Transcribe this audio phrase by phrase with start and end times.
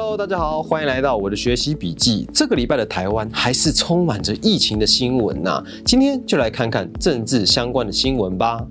[0.00, 2.24] Hello，大家好，欢迎来到我的学习笔记。
[2.32, 8.64] 这个礼拜的台湾还是充满着疫情的新闻呐、今天就来看看政治相关的新闻吧。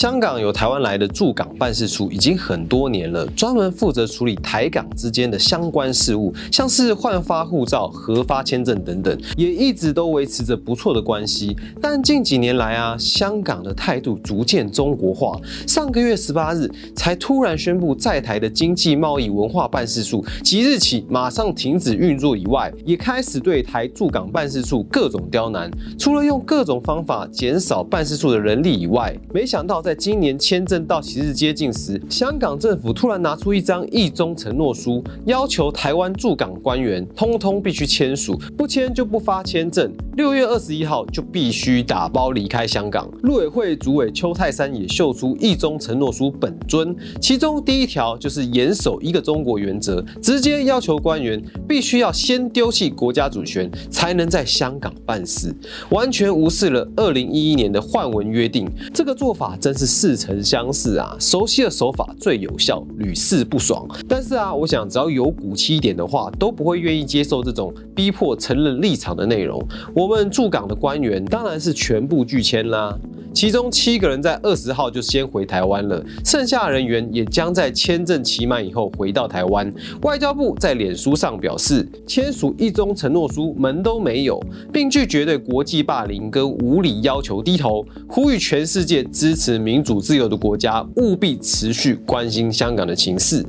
[0.00, 11.54] 香港有台湾来的驻港办事处已经很多年了，专门负责处理台港之间的相关事务，像是换发护照、核发签证等等，也一直都维持着不错的关系。
[11.82, 15.38] 但近几年来啊，香港的态度逐渐中国化。
[15.66, 25.70] 上个月十八日才突然宣布，在台的经济贸易文化办事处即日起马上停止运作以外，也开始对台驻港办事处各种刁难。
[25.98, 39.92] 除了用各种方法减少办事处的人力以外，没想到在在今年签证到期日接近时，香港政府突然拿出一张意中承诺书，要求台湾驻港官员通通必须签署，不签就不发签证。
[40.16, 43.10] 六月二十一号就必须打包离开香港。
[43.22, 55.52] 陆委会主委邱泰山也秀出意中承诺书本尊，其中第一条就是严守一个中国原则，直接要求官员必须要先丢弃国家主权，才能在香港办事，
[55.90, 58.70] 完全无视了二零一一年的换文约定。
[58.94, 61.16] 这个做法真是似曾相识啊！
[61.18, 63.88] 熟悉的手法最有效，屡试不爽。
[64.06, 69.58] 但是啊，我想只要有骨气一点的话，都不会愿意接受这种逼迫承认立场的内容。
[69.94, 72.94] 我们驻港的官员当然是全部拒签啦。
[73.32, 79.72] 其中七个人在二十号就先回台湾了，剩下人员也将在签证期满以后回到台湾。
[80.02, 84.40] 外交部在脸书上表示，签署一中承诺书门都没有，
[84.72, 93.44] 并拒绝对国际霸凌跟无理要求低头，呼吁全世界支持民主自由的国家务必持续关心香港的情势。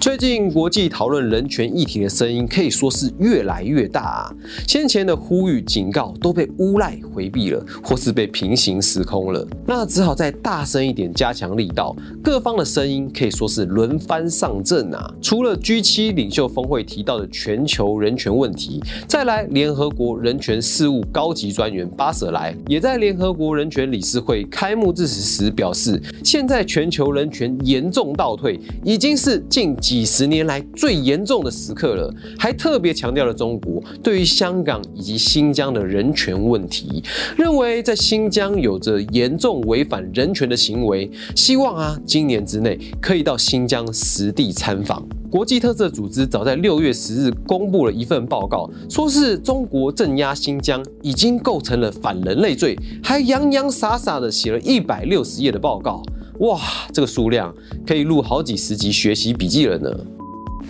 [0.00, 4.34] 最近国际讨论人权议题的声音可以说是越来越大啊！
[4.66, 11.94] 先前的呼吁警告都被诬赖回避了，或是被平行时空了，那只好再大声一点，加强力道。
[12.24, 15.14] 各方的声音可以说是轮番上阵啊！
[15.20, 37.02] 除了 G7 领袖峰会提到的全球人权问题，再来联合国人权事务高级专员巴舍莱也在联合国人权理事会开幕致辞时表示，现在全球人权严重倒退，已经是近几十年来最严重的时刻了，还特别强调了中国对于香港以及新疆的人权问题，
[37.36, 45.04] 认为在新疆有着严重违反人权的行为，希望啊今年之内可以到新疆实地参访。
[45.28, 56.00] 国际特色组织早在六月十日公布了一份报告，说是中国镇压新疆已经构成了反人类罪，还洋洋洒洒的写了一百六十页的报告。
[56.40, 56.60] 哇，
[56.92, 57.54] 这个数量
[57.86, 59.90] 可以录好几十集学习笔记了呢。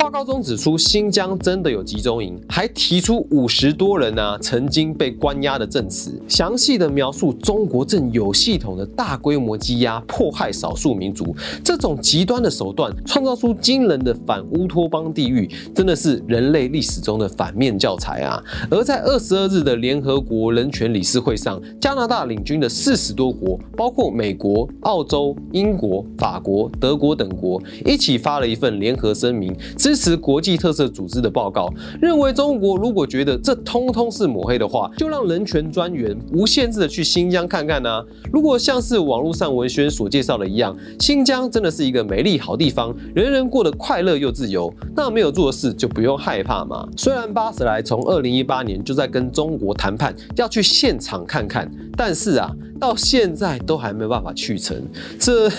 [0.01, 18.43] 报告中指出，新疆真的有集中营，还提出五十多人啊曾经被关押的证词，详细的描述中国正有系统的大规模羁押、迫害少数民族，这种极端的手段创造出惊人的反乌托邦地狱，真的是人类历史中的反面教材啊！
[18.71, 29.55] 而在二十二日的联合国人权理事会上，加拿大领军的四十多国，包括美国、澳洲、英国、法国、德国等国，一起发了一份联合声明。
[29.91, 31.69] 支持国际特色组织的报告，
[32.01, 38.01] 认为中国如果觉得这通通是抹黑的话，就让人权专员无限制的去新疆看看啊！
[38.33, 46.89] 如果像是网络上文宣所介绍的一样，新疆真的是一个美丽好地方，人人过得快乐又自由，那没有做事就不用害怕嘛。
[46.97, 52.49] 虽然巴斯莱从二零一八年就在跟中国谈判要去现场看看，但是啊，
[52.81, 54.83] 到现在都还没有办法去成，
[55.19, 55.51] 这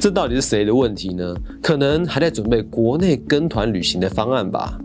[0.00, 1.34] 这到底是谁的问题呢？
[1.62, 4.78] 可能还在准备国内跟团旅行的方案吧。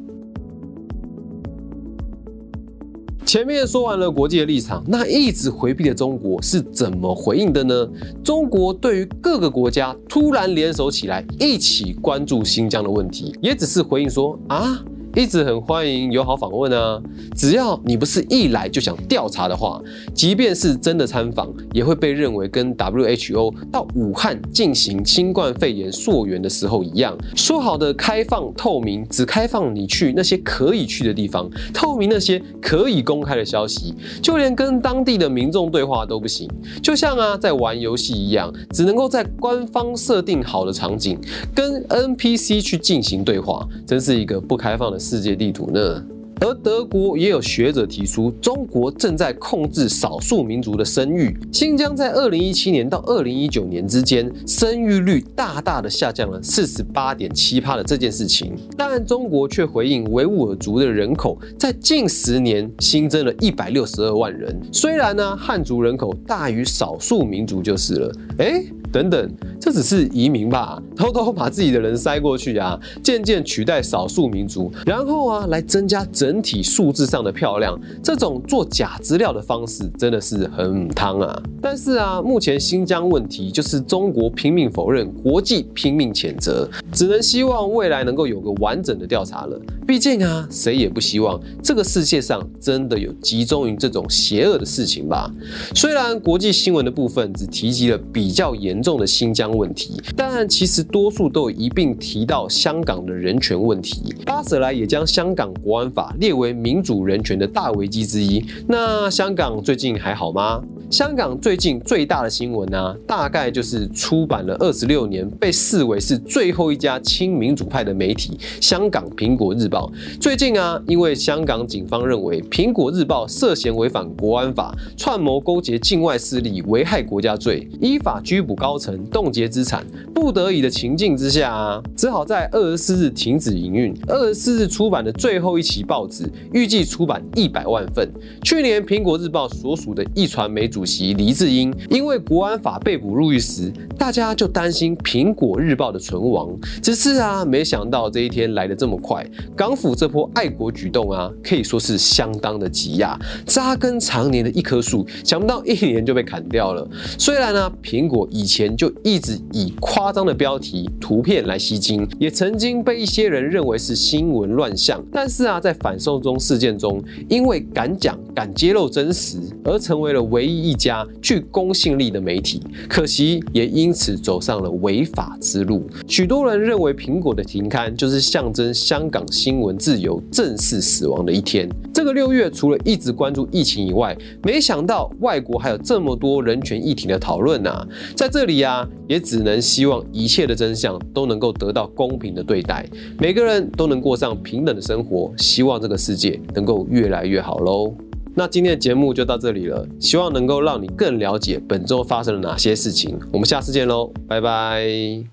[3.25, 7.87] 前面说完了国际的立场，那一直回避的中国是怎么回应的呢？
[8.23, 14.83] 中国对于各个国家突然联手起来，一起关注新疆的问题，也只是回应说啊。
[15.15, 17.01] 一直很欢迎友好访问啊！
[17.35, 19.81] 只要你不是一来就想调查的话，
[20.13, 36.47] 即便是真的参访，也会被认为跟 WHO 到武汉进行新冠肺炎溯源的时候一样，说好的开放透明，只开放你去那些可以去的地方，透明那些可以公开的消息，就连跟当地的民众对话都不行。
[36.83, 41.17] 就像啊，在玩游戏一样，只能够在官方设定好的场景，
[41.55, 44.98] 跟 NPC 去进行对话，真是一个不开放的。
[44.99, 46.05] 世界地图呢？
[46.41, 51.35] 而德国也有学者提出，中国正在控制少数民族的生育。
[51.51, 64.57] 新疆在二零一七年到二零一九年之间，生育率大大的下降了四十八点七趴的这件事情，但中国却回应维吾尔族的人口在近十年新增了一百六十二万人。
[64.71, 68.63] 虽然呢，汉族人口大于少数民族就是了，哎。
[68.91, 69.31] 等等，
[69.61, 70.81] 这只是移民吧？
[70.95, 77.75] 偷偷把自己的人塞过去啊，渐渐取代少数民族，然后啊，来增加整整体数字上的漂亮。
[78.03, 81.41] 这种做假资料的方式真的是很汤啊！
[81.59, 89.59] 但是啊，目前新疆问题就是中国拼命否认，国际拼命谴责，只能希望未来能够有个完整的调查了。
[89.87, 95.31] 毕竟啊，谁也不希望这个世界上真的有集中于这种邪恶的事情吧？
[95.75, 98.79] 虽然国际新闻的部分只提及了比较严。
[98.81, 104.15] 重的新疆问题，但其实多数都有一并提到香港的人权问题。
[104.25, 108.41] 巴舍莱也将香港国安法列为民主人权的大危机之一。
[108.67, 110.63] 那香港最近还好吗？
[110.89, 119.91] 香港最近最大的新闻呢，大概就是出版了二十六年，被视为是最后一家亲民主派的媒体——香港苹果日报。
[120.19, 129.85] 最近啊，因为香港警方认为苹果日报涉嫌违反国安法，串谋勾结境外势力，危害国家罪，依法拘捕高层，冻结资产。
[130.15, 133.95] 不得已的情境之下啊，只好在二十四日停止营运。
[134.07, 138.11] 二十四日出版的最后一期报纸，预计出版一百万份。
[138.41, 140.78] 去年苹果日报所属的一传媒主。
[140.79, 146.57] 主席黎智英因为国安法被捕入狱时，大家就担心苹果日报的存亡。
[146.81, 149.29] 只是啊，没想到这一天来得这么快。
[149.57, 153.19] 港府这波爱国举动啊，可以说是相当的急呀。
[153.45, 156.87] 扎根常年的一棵树，想不到一年就被砍掉了。
[157.17, 165.03] 虽然呢，苹果以前就一直以夸张的标题、图片来吸睛，也曾经被一些人认为是新闻乱象。
[165.11, 170.68] 但是啊，在反送中事件中，因为敢讲、敢揭露真实，而成为了唯一。
[170.69, 175.87] 一家具公信力的媒体，可惜也因此走上了违法之路。
[176.07, 181.67] 许多人认为苹果的停刊就是象征香港新闻自由正式死亡的一天。
[181.91, 187.87] 这个六月，除了一直关注疫情以外，没想到外国还有这么多人权议题的讨论啊！
[188.15, 192.87] 在这里啊，也只能希望一切的真相都能够得到公平的对待，
[193.17, 195.33] 每个人都能过上平等的生活。
[195.37, 197.93] 希望这个世界能够越来越好喽！
[198.35, 203.19] 那今天的节目就到这里了，希望能够让你更了解本周发生了哪些事情。
[203.31, 205.29] 我们下次见喽，拜拜。